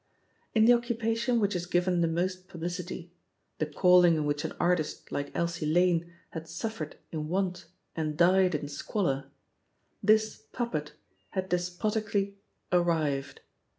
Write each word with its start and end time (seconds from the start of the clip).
In 0.55 0.65
the 0.65 0.73
occupation 0.73 1.39
which 1.39 1.55
is 1.55 1.67
given 1.67 2.01
the 2.01 2.07
most 2.07 2.47
publicity— 2.47 3.13
^the 3.59 3.71
calling 3.71 4.15
in 4.15 4.25
which 4.25 4.43
an 4.43 4.51
artist 4.59 5.11
like 5.11 5.31
Elsie 5.35 5.67
Lane 5.67 6.11
had 6.31 6.47
suffered 6.49 6.95
in 7.11 7.27
want 7.29 7.65
and 7.95 8.17
died 8.17 8.55
in 8.55 8.67
squalor— 8.67 9.29
^this 10.03 10.51
puppet 10.53 10.93
had 11.33 11.49
despotically 11.49 12.39
"ar 12.71 12.81
rived." 12.81 13.41